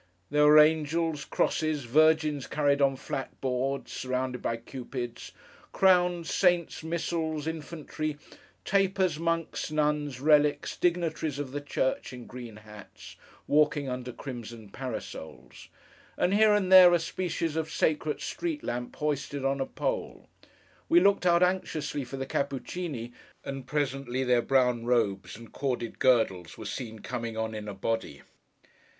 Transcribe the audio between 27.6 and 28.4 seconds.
a body.